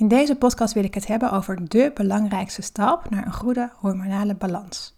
[0.00, 4.34] In deze podcast wil ik het hebben over de belangrijkste stap naar een goede hormonale
[4.34, 4.96] balans.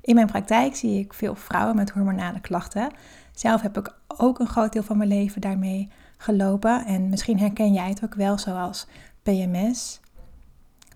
[0.00, 2.92] In mijn praktijk zie ik veel vrouwen met hormonale klachten.
[3.32, 7.72] Zelf heb ik ook een groot deel van mijn leven daarmee gelopen en misschien herken
[7.72, 8.86] jij het ook wel, zoals
[9.22, 10.00] PMS,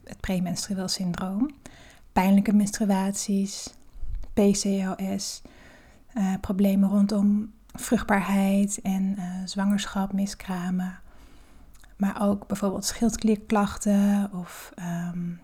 [0.05, 1.51] het premenstrueel syndroom,
[2.13, 3.75] pijnlijke menstruaties,
[4.33, 5.43] PCOS,
[6.15, 11.01] uh, problemen rondom vruchtbaarheid en uh, zwangerschap, miskramen.
[11.99, 15.41] Maar ook bijvoorbeeld schildklierklachten of um,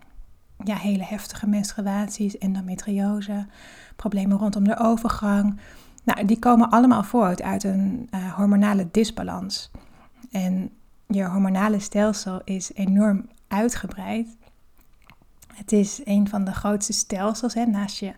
[0.63, 3.47] ja, hele heftige menstruaties, endometriose,
[3.95, 5.59] problemen rondom de overgang.
[6.03, 9.71] Nou, die komen allemaal voort uit een uh, hormonale disbalans.
[10.31, 10.69] En
[11.07, 14.27] je hormonale stelsel is enorm uitgebreid.
[15.53, 18.13] Het is een van de grootste stelsels hè, naast je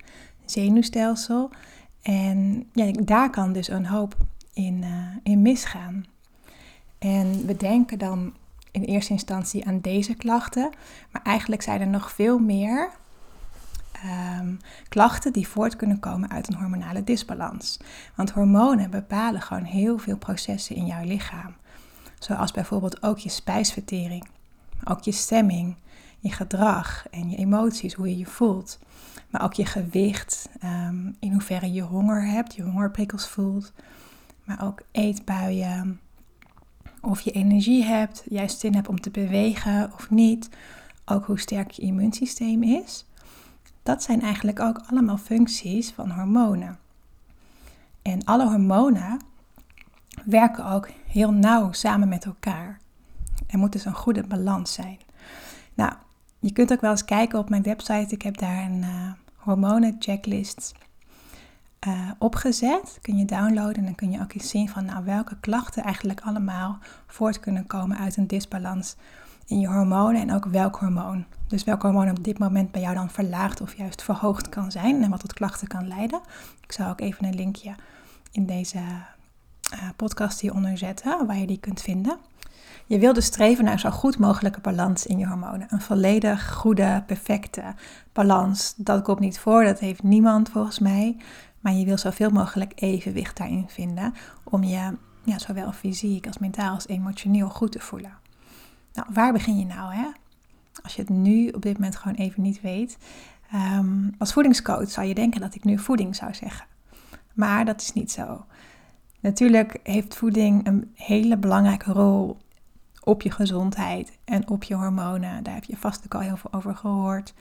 [0.46, 1.50] zenuwstelsel.
[2.02, 4.16] En ja, daar kan dus een hoop
[4.54, 6.06] in, uh, in misgaan.
[7.00, 8.34] En we denken dan
[8.72, 10.70] in eerste instantie aan deze klachten,
[11.12, 12.90] maar eigenlijk zijn er nog veel meer
[14.40, 17.80] um, klachten die voort kunnen komen uit een hormonale disbalans.
[18.16, 21.56] Want hormonen bepalen gewoon heel veel processen in jouw lichaam.
[22.20, 24.28] Zoals bijvoorbeeld ook je spijsvertering,
[24.84, 25.76] ook je stemming,
[26.20, 28.80] je gedrag en je emoties, hoe je je voelt.
[29.30, 33.74] Maar ook je gewicht, um, in hoeverre je honger hebt, je hongerprikkels voelt.
[34.44, 36.00] Maar ook eetbuien,
[37.02, 40.50] of je energie hebt, juist zin hebt om te bewegen of niet.
[41.06, 43.06] Ook hoe sterk je immuunsysteem is.
[43.84, 46.80] Dat zijn eigenlijk ook allemaal functies van hormonen.
[48.02, 49.22] En alle hormonen
[50.26, 52.80] werken ook heel nauw samen met elkaar.
[53.48, 54.98] Er moet dus een goede balans zijn.
[55.74, 55.94] Nou,
[56.40, 58.16] je kunt ook wel eens kijken op mijn website.
[58.16, 60.74] Ik heb daar een uh, hormonen checklist
[61.88, 63.00] uh, opgezet.
[63.02, 66.22] Kun je downloaden en dan kun je ook eens zien van nou, welke klachten eigenlijk
[66.22, 68.96] allemaal voort kunnen komen uit een disbalans
[69.46, 71.26] in je hormonen en ook welk hormoon.
[71.48, 75.04] Dus welk hormoon op dit moment bij jou dan verlaagd of juist verhoogd kan zijn
[75.04, 76.22] en wat tot klachten kan leiden.
[76.62, 77.76] Ik zal ook even een linkje
[78.32, 82.18] in deze uh, podcast hieronder zetten waar je die kunt vinden.
[82.86, 85.68] Je wil dus streven naar zo goed mogelijke balans in je hormonen.
[85.70, 87.64] Een volledig goede, perfecte
[88.14, 88.74] balans.
[88.78, 91.18] Dat komt niet voor, dat heeft niemand volgens mij.
[91.68, 94.14] Maar je wil zoveel mogelijk evenwicht daarin vinden
[94.44, 98.14] om je ja, zowel fysiek als mentaal als emotioneel goed te voelen.
[98.94, 99.94] Nou, waar begin je nou?
[99.94, 100.08] Hè?
[100.84, 102.98] Als je het nu op dit moment gewoon even niet weet.
[103.54, 106.66] Um, als voedingscoach zou je denken dat ik nu voeding zou zeggen.
[107.34, 108.46] Maar dat is niet zo.
[109.20, 112.38] Natuurlijk heeft voeding een hele belangrijke rol
[113.04, 115.44] op je gezondheid en op je hormonen.
[115.44, 117.34] Daar heb je vast ook al heel veel over gehoord.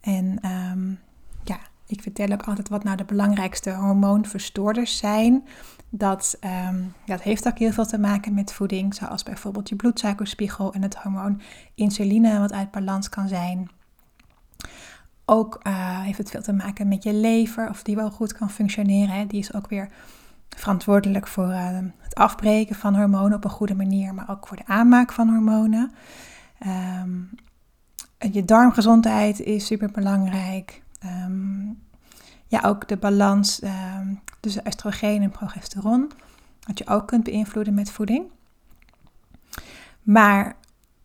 [0.00, 0.98] En um,
[1.44, 5.44] ja, ik vertel ook altijd wat nou de belangrijkste hormoonverstoorders zijn.
[5.90, 6.38] Dat,
[6.68, 10.82] um, dat heeft ook heel veel te maken met voeding, zoals bijvoorbeeld je bloedsuikerspiegel en
[10.82, 11.40] het hormoon
[11.74, 13.70] insuline, wat uit balans kan zijn.
[15.24, 18.50] Ook uh, heeft het veel te maken met je lever, of die wel goed kan
[18.50, 19.14] functioneren.
[19.14, 19.26] Hè.
[19.26, 19.88] Die is ook weer
[20.48, 24.66] verantwoordelijk voor uh, het afbreken van hormonen op een goede manier, maar ook voor de
[24.66, 25.92] aanmaak van hormonen.
[27.02, 27.30] Um,
[28.18, 30.82] je darmgezondheid is super belangrijk.
[31.04, 31.84] Um,
[32.46, 36.10] ja, ook de balans um, tussen oestrogeen en progesteron,
[36.66, 38.30] wat je ook kunt beïnvloeden met voeding.
[40.02, 40.56] Maar,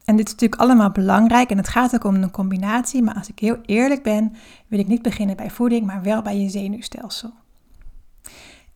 [0.06, 3.29] en dit is natuurlijk allemaal belangrijk en het gaat ook om een combinatie, maar als
[3.29, 4.35] ik heel eerlijk ben,
[4.68, 7.34] wil ik niet beginnen bij voeding, maar wel bij je zenuwstelsel.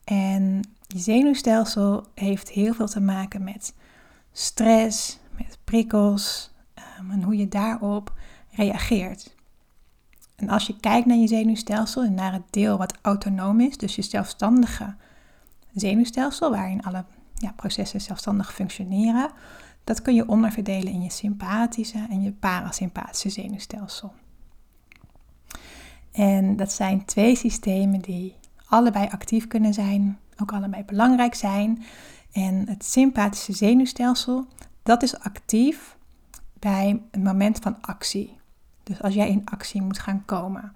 [0.03, 3.74] En je zenuwstelsel heeft heel veel te maken met
[4.32, 6.53] stress, met prikkels
[7.00, 8.14] um, en hoe je daarop
[8.52, 9.34] reageert.
[10.35, 13.96] En als je kijkt naar je zenuwstelsel en naar het deel wat autonoom is, dus
[13.96, 14.96] je zelfstandige
[15.73, 19.31] zenuwstelsel, waarin alle ja, processen zelfstandig functioneren,
[19.84, 24.13] dat kun je onderverdelen in je sympathische en je parasympathische zenuwstelsel.
[26.12, 28.35] En dat zijn twee systemen die
[28.66, 31.84] allebei actief kunnen zijn, ook allebei belangrijk zijn.
[32.31, 34.47] En het sympathische zenuwstelsel,
[34.84, 35.97] dat is actief
[36.59, 38.37] bij het moment van actie.
[38.85, 40.73] Dus als jij in actie moet gaan komen.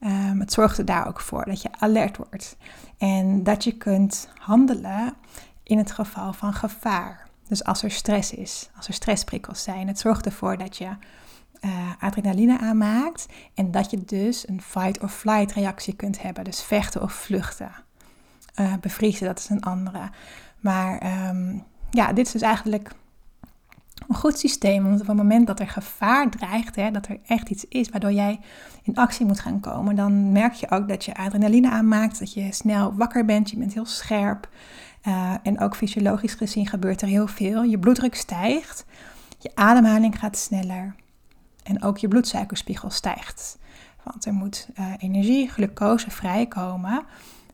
[0.00, 2.56] Um, het zorgt er daar ook voor dat je alert wordt.
[2.98, 5.14] En dat je kunt handelen
[5.62, 7.28] in het geval van gevaar.
[7.48, 9.88] Dus als er stress is, als er stressprikkels zijn.
[9.88, 10.90] Het zorgt ervoor dat je
[11.60, 13.26] uh, adrenaline aanmaakt.
[13.54, 16.44] En dat je dus een fight or flight reactie kunt hebben.
[16.44, 17.72] Dus vechten of vluchten.
[18.60, 20.10] Uh, bevriezen, dat is een andere.
[20.60, 22.90] Maar um, ja, dit is dus eigenlijk
[24.14, 24.82] een goed systeem.
[24.82, 28.12] Want op het moment dat er gevaar dreigt, hè, dat er echt iets is waardoor
[28.12, 28.40] jij
[28.82, 32.52] in actie moet gaan komen, dan merk je ook dat je adrenaline aanmaakt, dat je
[32.52, 34.48] snel wakker bent, je bent heel scherp.
[35.08, 37.62] Uh, en ook fysiologisch gezien gebeurt er heel veel.
[37.62, 38.84] Je bloeddruk stijgt,
[39.38, 40.94] Je ademhaling gaat sneller
[41.62, 43.58] en ook je bloedsuikerspiegel stijgt.
[44.02, 47.04] Want er moet uh, energie, glucose vrijkomen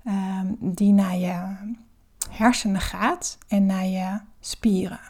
[0.06, 1.56] um, die naar je
[2.30, 5.00] hersenen gaat en naar je spieren.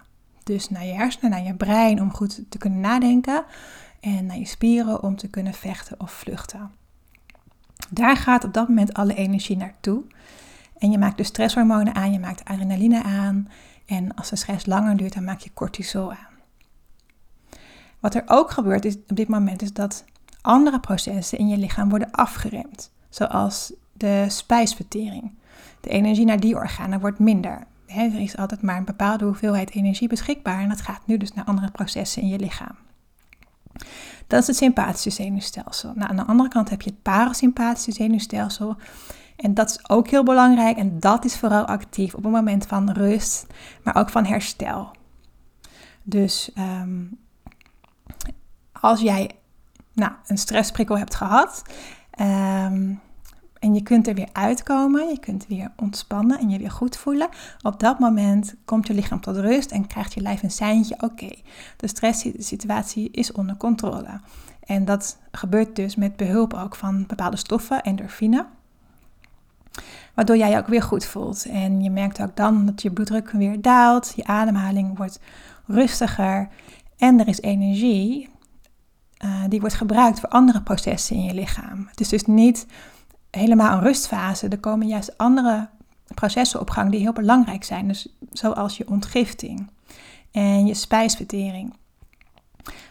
[0.42, 3.44] Dus naar je hersenen, naar je brein om goed te kunnen nadenken
[4.00, 6.70] en naar je spieren om te kunnen vechten of vluchten.
[7.90, 10.02] Daar gaat op dat moment alle energie naartoe.
[10.78, 13.48] En je maakt de stresshormonen aan, je maakt adrenaline aan.
[13.86, 16.38] En als de stress langer duurt, dan maak je cortisol aan.
[18.00, 20.04] Wat er ook gebeurt is, op dit moment is dat
[20.40, 22.92] andere processen in je lichaam worden afgeremd.
[23.08, 25.38] Zoals de spijsvertering.
[25.80, 27.66] De energie naar die organen wordt minder.
[27.94, 31.44] Er is altijd maar een bepaalde hoeveelheid energie beschikbaar en dat gaat nu dus naar
[31.44, 32.76] andere processen in je lichaam.
[34.26, 35.92] Dat is het sympathische zenuwstelsel.
[35.94, 38.76] Nou, aan de andere kant heb je het parasympathische zenuwstelsel.
[39.36, 42.90] En dat is ook heel belangrijk en dat is vooral actief op een moment van
[42.90, 43.46] rust,
[43.84, 44.90] maar ook van herstel.
[46.02, 47.04] Dus ehm,
[48.72, 49.30] als jij
[49.92, 51.62] nou, een stressprikkel hebt gehad
[52.10, 52.94] ehm,
[53.60, 57.28] en je kunt er weer uitkomen, je kunt weer ontspannen en je weer goed voelen,
[57.62, 61.30] op dat moment komt je lichaam tot rust en krijgt je lijf een seintje, oké,
[61.76, 64.20] de stresssituatie is onder controle.
[64.60, 68.46] En dat gebeurt dus met behulp ook van bepaalde stoffen, endorfine.
[70.14, 71.44] Waardoor jij je ook weer goed voelt.
[71.44, 75.20] En je merkt ook dan dat je bloeddruk weer daalt, je ademhaling wordt
[75.66, 76.48] rustiger
[76.98, 78.28] en er is energie
[79.24, 81.86] uh, die wordt gebruikt voor andere processen in je lichaam.
[81.90, 82.66] Het is dus niet
[83.30, 84.48] helemaal een rustfase.
[84.48, 85.68] Er komen juist andere
[86.14, 87.88] processen op gang die heel belangrijk zijn.
[87.88, 89.70] Dus zoals je ontgifting
[90.30, 91.74] en je spijsvertering.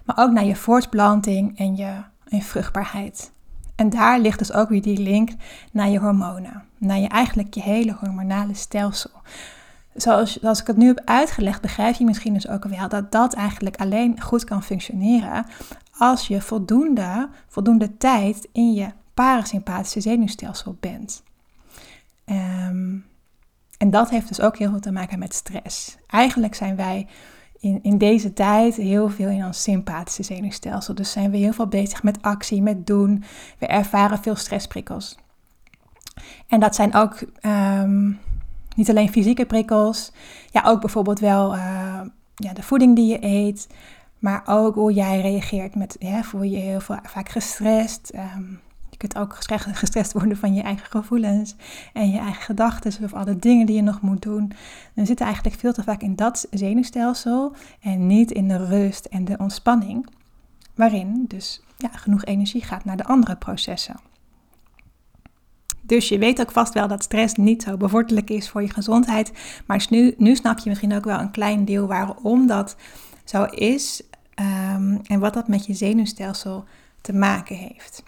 [0.06, 1.94] Maar ook naar je voortplanting en je,
[2.28, 3.32] en vruchtbaarheid.
[3.76, 5.30] En daar ligt dus ook weer die link
[5.72, 6.64] naar je hormonen.
[6.78, 9.12] Naar je eigenlijk je hele hormonale stelsel.
[9.94, 13.34] Zoals, zoals ik het nu heb uitgelegd, begrijp je misschien dus ook wel dat dat
[13.34, 15.46] eigenlijk alleen goed kan functioneren
[15.98, 21.24] als je voldoende, voldoende tijd in je parasympathische zenuwstelsel bent.
[22.26, 22.98] Ehm,
[23.78, 25.98] en dat heeft dus ook heel veel te maken met stress.
[26.08, 27.08] Eigenlijk zijn wij
[27.60, 30.96] in, in deze tijd heel veel in ons sympathische zenuwstelsel.
[30.96, 33.24] Dus zijn we heel veel bezig met actie, met doen.
[33.58, 35.18] We ervaren veel stressprikkels.
[36.48, 38.20] En dat zijn ook um,
[38.76, 40.12] niet alleen fysieke prikkels,
[40.52, 42.02] ja, ook bijvoorbeeld wel uh,
[42.36, 43.68] ja, de voeding die je eet,
[44.20, 48.12] maar ook hoe jij reageert met, ja, voel je heel veel, vaak gestrest.
[48.14, 48.69] Je
[49.00, 49.36] kunt ook
[49.74, 51.56] gestrest worden van je eigen gevoelens
[51.94, 54.52] en je eigen gedachten of alle dingen die je nog moet doen.
[54.94, 59.26] Dan zit eigenlijk veel te vaak in dat zenuwstelsel en niet in de rust en
[59.26, 60.08] de ontspanning,
[60.76, 64.00] waarin dus ja, genoeg energie gaat naar de andere processen.
[65.82, 69.32] Dus je weet ook vast wel dat stress niet zo bevorderlijk is voor je gezondheid.
[69.66, 72.76] Maar nu, nu snap je misschien ook wel een klein deel waarom dat
[73.24, 74.04] zo is
[74.34, 76.66] ehm, en wat dat met je zenuwstelsel
[77.02, 78.04] te maken heeft.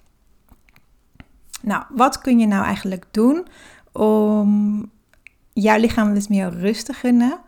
[1.61, 3.47] Nou, wat kun je nou eigenlijk doen
[3.91, 4.89] om
[5.53, 7.39] jouw lichaam dus meer rust te gunnen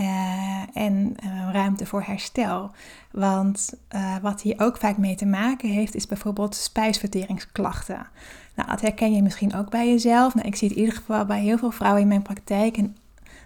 [0.00, 2.70] uh, en uh, ruimte voor herstel?
[3.12, 8.06] Want uh, wat hier ook vaak mee te maken heeft, is bijvoorbeeld spijsverteringsklachten.
[8.54, 10.34] Nou, dat herken je misschien ook bij jezelf.
[10.34, 12.76] Nou, ik zie het in ieder geval bij heel veel vrouwen in mijn praktijk.
[12.76, 12.96] En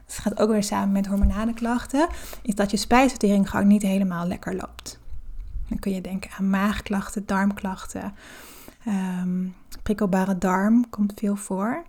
[0.07, 2.09] dat gaat ook weer samen met hormonale klachten.
[2.43, 4.99] Is dat je spijsvertering gewoon niet helemaal lekker loopt.
[5.69, 8.15] Dan kun je denken aan maagklachten, darmklachten.
[8.87, 11.83] Um, prikkelbare darm komt veel voor.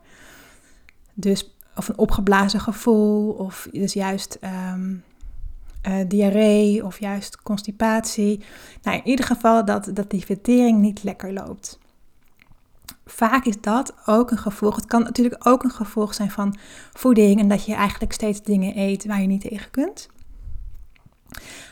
[1.14, 4.38] Dus, of een opgeblazen gevoel, of dus juist
[4.74, 5.04] um,
[5.88, 8.44] uh, diarree, of juist constipatie.
[8.82, 11.80] Nou, in ieder geval dat, dat die vertering niet lekker loopt
[13.12, 14.76] vaak is dat ook een gevolg.
[14.76, 16.58] Het kan natuurlijk ook een gevolg zijn van
[16.94, 20.10] voeding en dat je eigenlijk steeds dingen eet waar je niet tegen kunt.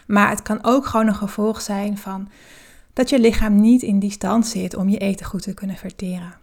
[0.08, 2.30] Maar het kan ook gewoon een gevolg zijn van
[3.00, 6.34] dat je lichaam niet in die stand zit om je eten goed te kunnen verteren.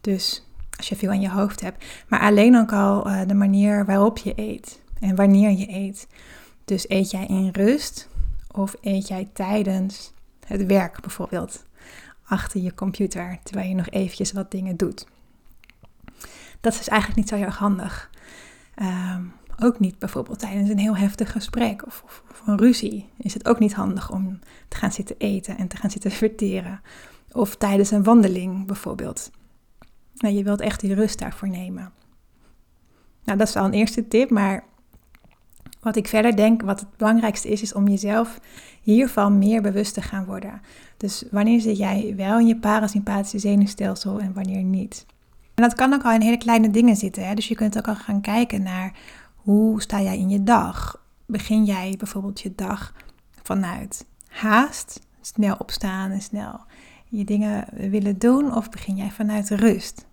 [0.00, 0.46] Dus
[0.76, 4.18] als je veel aan je hoofd hebt, maar alleen ook al uh, de manier waarop
[4.18, 6.06] je eet en wanneer je eet.
[6.64, 8.08] Dus eet jij in rust
[8.50, 10.12] of eet jij tijdens
[10.46, 11.64] het werk bijvoorbeeld?
[12.24, 15.06] achter je computer terwijl je nog eventjes wat dingen doet.
[16.60, 18.10] Dat is eigenlijk niet zo heel handig.
[18.74, 19.22] Ehm,
[19.62, 23.58] ook niet bijvoorbeeld tijdens een heel heftig gesprek of, of, een ruzie is het ook
[23.58, 26.80] niet handig om te gaan zitten eten en te gaan zitten verteren.
[27.32, 29.30] Of tijdens een wandeling bijvoorbeeld.
[30.14, 31.92] Nou, je wilt echt die rust daarvoor nemen.
[33.24, 34.64] Nou, dat is al een eerste tip, maar
[35.80, 38.40] wat ik verder denk, wat het belangrijkste is, is om jezelf
[38.82, 40.60] hiervan meer bewust te gaan worden.
[40.96, 45.06] Dus wanneer zit jij wel in je parasympathische zenuwstelsel en wanneer niet?
[45.54, 47.36] En dat kan ook al in hele kleine dingen zitten.
[47.36, 48.92] Dus je kunt ook al gaan kijken naar
[49.46, 51.04] hoe sta jij in je dag?
[51.26, 52.94] begin jij bijvoorbeeld je dag
[53.42, 56.60] vanuit haast, snel opstaan en snel
[57.08, 60.06] je dingen willen doen, of begin jij vanuit rust?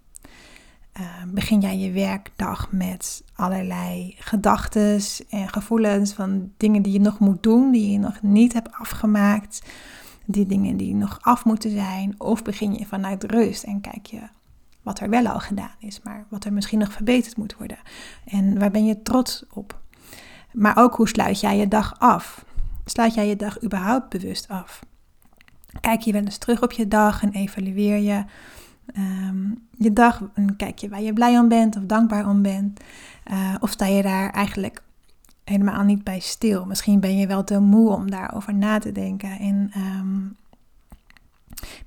[1.00, 7.20] Uh, begin jij je werkdag met allerlei gedachten en gevoelens van dingen die je nog
[7.20, 9.62] moet doen, die je nog niet hebt afgemaakt,
[10.26, 14.22] die dingen die nog af moeten zijn, of begin je vanuit rust en kijk je
[14.84, 17.78] wat er wel al gedaan is, maar wat er misschien nog verbeterd moet worden
[18.26, 19.82] en waar ben je trots op?
[20.52, 22.46] Maar ook hoe sluit jij je dag af?
[22.86, 24.82] Sluit jij je dag überhaupt bewust af?
[25.82, 28.26] Kijk je wel eens terug op je dag en evalueer je
[28.86, 32.80] Ehm, je dag en kijk je waar je blij om bent of dankbaar om bent.
[33.32, 34.82] Uh, of sta je daar eigenlijk
[35.44, 36.66] helemaal niet bij stil?
[36.66, 39.40] Misschien ben je wel te moe om daarover na te denken.
[39.40, 40.20] En ehm,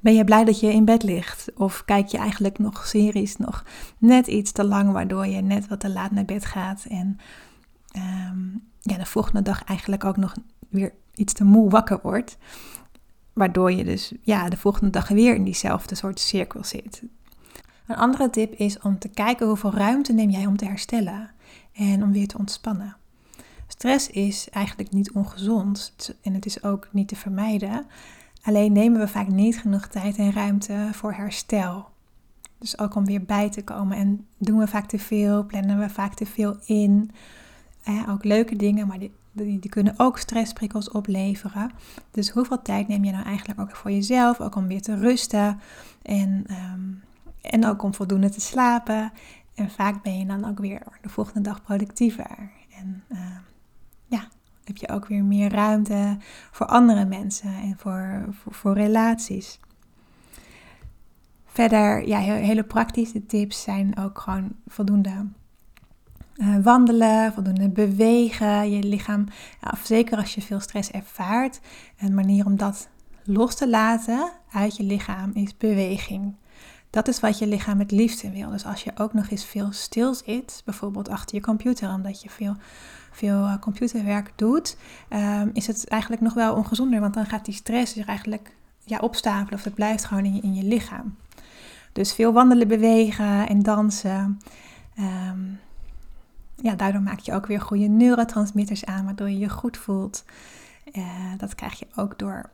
[0.00, 1.52] ben je blij dat je in bed ligt?
[1.54, 3.64] Of kijk je eigenlijk nog series nog
[3.98, 7.18] net iets te lang, waardoor je net wat te laat naar bed gaat en
[7.90, 8.46] ehm,
[8.80, 10.34] ja, de volgende dag eigenlijk ook nog
[10.68, 12.36] weer iets te moe wakker wordt?
[13.32, 17.02] Waardoor je dus ja, de volgende dag weer in diezelfde soort cirkel zit.
[17.86, 21.30] Een andere tip is om te kijken hoeveel ruimte neem jij om te herstellen
[21.72, 22.96] en om weer te ontspannen.
[23.66, 27.86] Stress is eigenlijk niet ongezond en het is ook niet te vermijden.
[28.46, 31.88] Alleen nemen we vaak niet genoeg tijd en ruimte voor herstel.
[32.58, 33.96] Dus ook om weer bij te komen.
[33.96, 37.10] En doen we vaak te veel, plannen we vaak te veel in.
[38.08, 39.12] Ook leuke dingen, maar die
[39.44, 41.70] die, kunnen ook stressprikkels opleveren.
[42.10, 45.60] Dus hoeveel tijd neem je nou eigenlijk ook voor jezelf, ook om weer te rusten
[46.02, 46.90] en, ehm,
[47.40, 49.12] en ook om voldoende te slapen.
[49.54, 52.50] En vaak ben je dan ook weer de volgende dag productiever.
[52.78, 53.40] En ehm,
[54.66, 56.16] heb je ook weer meer ruimte
[56.50, 59.60] voor andere mensen en voor, voor, relaties.
[61.44, 65.26] Verder, ja, hele praktische tips zijn ook gewoon voldoende
[66.36, 69.26] uh, wandelen, voldoende bewegen, je lichaam,
[69.60, 71.60] ja, zeker als je veel stress ervaart,
[71.98, 72.88] een manier om dat
[73.24, 76.34] los te laten uit je lichaam is beweging.
[76.90, 78.50] Dat is wat je lichaam het liefste wil.
[78.50, 82.30] Dus als je ook nog eens veel stil zit, bijvoorbeeld achter je computer, omdat je
[82.30, 82.56] veel,
[83.10, 84.76] veel uh, computerwerk doet,
[85.10, 88.98] um, is het eigenlijk nog wel ongezonder, want dan gaat die stress zich eigenlijk ja,
[88.98, 91.16] opstapelen of het blijft gewoon in je, in je lichaam.
[91.92, 94.40] Dus veel wandelen, bewegen en dansen.
[94.98, 95.60] Um,
[96.56, 100.24] ja, daardoor maak je ook weer goede neurotransmitters aan, waardoor je je goed voelt.
[100.92, 101.04] Uh,
[101.36, 102.50] dat krijg je ook door,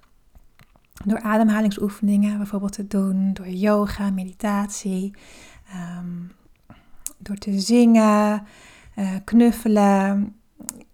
[1.04, 5.14] door ademhalingsoefeningen bijvoorbeeld te doen, door yoga, meditatie,
[5.99, 6.32] um,
[7.18, 8.42] door te zingen,
[8.97, 10.35] uh, knuffelen.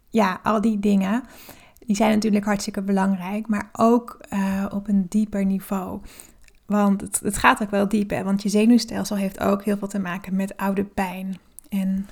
[0.09, 1.23] Ja, al die dingen.
[1.79, 6.01] Die zijn natuurlijk hartstikke belangrijk, maar ook uh, op een dieper niveau.
[6.67, 8.25] Want het, het, gaat ook wel diep, hè?
[8.25, 11.39] want je zenuwstelsel heeft ook heel veel te maken met oude pijn.
[11.69, 12.07] En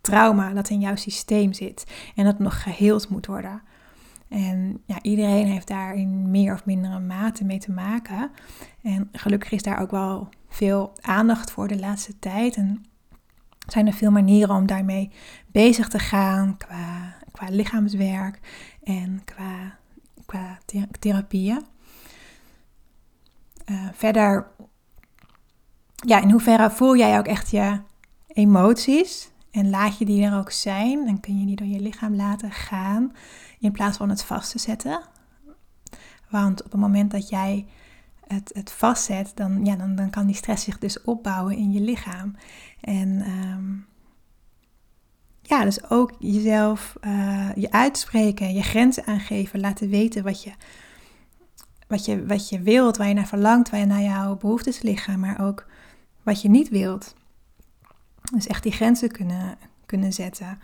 [0.00, 3.62] trauma dat in jouw systeem zit en dat nog geheeld moet worden.
[4.28, 8.30] En ja, iedereen heeft daar in meer of mindere mate mee te maken.
[8.82, 12.56] En gelukkig is daar ook wel veel aandacht voor de laatste tijd.
[12.56, 12.84] En
[13.66, 15.10] zijn er veel manieren om daarmee
[15.46, 18.40] bezig te gaan qua, qua lichaamswerk
[18.82, 19.78] en qua,
[20.26, 20.58] qua
[20.98, 21.64] therapieën.
[23.70, 24.46] Uh, verder,
[25.94, 27.80] ja, in hoeverre voel jij ook echt je
[28.26, 29.30] emoties?
[29.50, 31.06] En laat je die er ook zijn.
[31.06, 33.12] Dan kun je die door je lichaam laten gaan.
[33.58, 35.00] In plaats van het vast te zetten.
[36.30, 37.66] Want op het moment dat jij
[38.26, 41.80] het, het vastzet, dan, ja, dan, dan kan die stress zich dus opbouwen in je
[41.80, 42.36] lichaam.
[42.80, 43.74] En ehm,
[45.42, 50.52] ja, dus ook jezelf uh, je uitspreken, je grenzen aangeven, laten weten wat je,
[51.86, 55.20] wat, je, wat je wilt, waar je naar verlangt, waar je naar jouw behoeftes liggen,
[55.20, 55.66] maar ook
[56.22, 57.14] wat je niet wilt.
[58.34, 60.58] Dus echt die grenzen kunnen, kunnen zetten.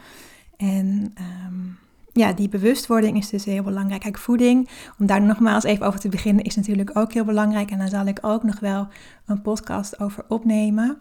[0.56, 1.68] En ehm,
[2.12, 4.00] ja, die bewustwording is dus heel belangrijk.
[4.00, 7.70] Kijk, voeding, om daar nogmaals even over te beginnen, is natuurlijk ook heel belangrijk.
[7.70, 8.88] En daar zal ik ook nog wel
[9.26, 11.00] een podcast over opnemen.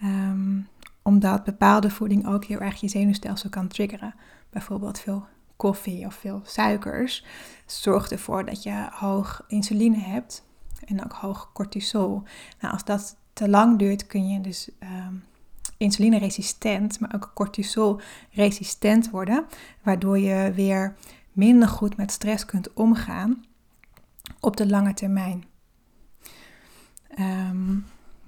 [0.00, 0.58] Ehm,
[1.02, 4.14] omdat bepaalde voeding ook heel erg je zenuwstelsel kan triggeren.
[4.50, 5.26] Bijvoorbeeld veel
[5.56, 7.24] koffie of veel suikers
[7.66, 10.44] zorgt ervoor dat je hoog insuline hebt
[10.84, 12.22] en ook hoog cortisol.
[12.60, 15.24] Nou, als dat te lang duurt, kun je dus um,
[15.76, 19.46] insulineresistent, maar ook cortisol-resistent worden,
[19.82, 20.96] waardoor je weer
[21.32, 23.44] minder goed met stress kunt omgaan
[24.40, 25.44] op de lange termijn.
[27.08, 27.74] Ehm,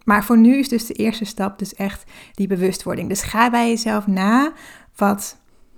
[0.04, 3.08] maar voor nu is dus de eerste stap dus echt die bewustwording.
[3.08, 4.52] Dus ga bij jezelf na,
[4.96, 5.36] wat,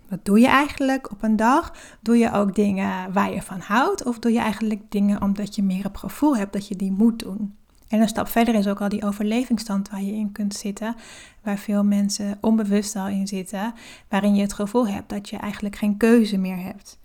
[0.08, 1.74] wat doe je eigenlijk op een dag?
[2.00, 4.04] Doe je ook dingen waar je van houdt?
[4.04, 7.18] Of doe je eigenlijk dingen omdat je meer het gevoel hebt dat je die moet
[7.18, 7.58] doen?
[7.90, 10.94] En een stap verder is ook al die overlevingsstand waar je in kunt zitten,
[11.42, 13.74] waar veel mensen onbewust al in zitten,
[14.08, 16.98] waarin je het gevoel hebt dat je eigenlijk geen keuze meer hebt.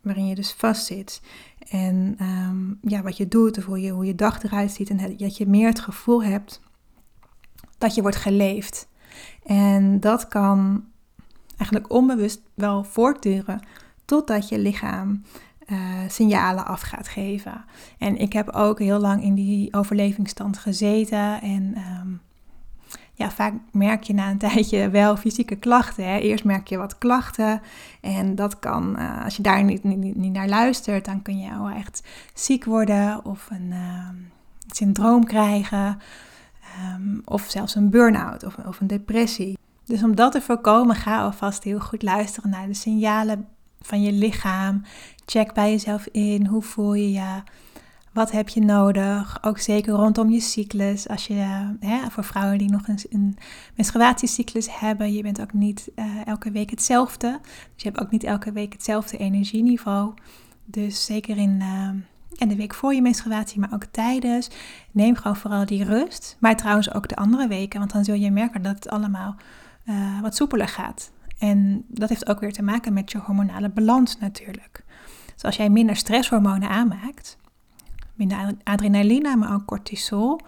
[0.00, 1.20] Waarin je dus vastzit.
[1.70, 4.90] En ehm, ja, wat je doet of je, hoe je dag eruit ziet.
[4.90, 6.60] En dat je meer het gevoel hebt
[7.78, 8.88] dat je wordt geleefd.
[9.44, 10.84] En dat kan
[11.56, 13.60] eigenlijk onbewust wel voortduren
[14.04, 15.22] totdat je lichaam
[15.66, 17.64] uh, signalen af gaat geven.
[17.98, 21.40] En ik heb ook heel lang in die overlevingsstand gezeten.
[21.40, 22.08] En ehm,
[23.12, 26.04] ja, vaak merk je na een tijdje wel fysieke klachten.
[26.04, 26.18] Hè.
[26.18, 27.60] Eerst merk je wat klachten.
[28.00, 31.50] En dat kan, uh, als je daar niet, niet, niet, naar luistert, dan kun je
[31.50, 32.02] wel echt
[32.34, 34.08] ziek worden of een uh,
[34.66, 35.98] syndroom krijgen.
[36.94, 39.58] Um, of zelfs een burn-out of, of een depressie.
[39.84, 43.48] Dus om dat te voorkomen, ga alvast heel goed luisteren naar de signalen
[43.86, 44.82] van je lichaam.
[45.26, 47.42] Check bij jezelf in, hoe voel je je?
[48.12, 49.38] Wat heb je nodig?
[49.42, 51.08] Ook zeker rondom je cyclus.
[51.08, 53.36] Als je, hè, voor vrouwen die nog een, een
[53.74, 57.38] menstruatiecyclus hebben, je bent ook niet uh, elke week hetzelfde.
[57.74, 60.14] Dus je hebt ook niet elke week hetzelfde energieniveau.
[60.64, 61.88] Dus zeker in, uh,
[62.36, 64.50] in de week voor je menstruatie, maar ook tijdens,
[64.90, 66.36] neem gewoon vooral die rust.
[66.40, 69.36] Maar trouwens ook de andere weken, want dan zul je merken dat het allemaal
[69.84, 71.10] uh, wat soepeler gaat.
[71.38, 74.84] En dat heeft ook weer te maken met je hormonale balans natuurlijk.
[75.34, 77.36] Dus als jij minder stresshormonen aanmaakt,
[78.14, 80.40] minder adrenaline, maar ook cortisol,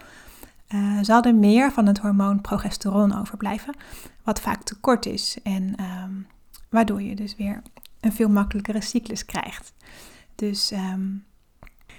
[0.69, 3.75] uh, zal er meer van het hormoon progesteron overblijven,
[4.23, 5.37] wat vaak tekort is.
[5.43, 6.27] En um,
[6.69, 7.61] waardoor je dus weer
[7.99, 9.73] een veel makkelijkere cyclus krijgt.
[10.35, 11.23] Dus um,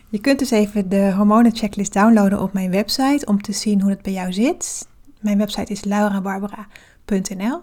[0.08, 4.02] je kunt dus even de hormonenchecklist downloaden op mijn website om te zien hoe het
[4.02, 4.88] bij jou zit.
[5.20, 7.62] Mijn website is laurabarbara.nl.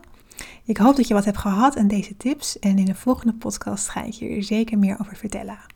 [0.63, 3.89] Ik hoop dat je wat hebt gehad aan deze tips en in de volgende podcast
[3.89, 5.75] ga ik je er zeker meer over vertellen.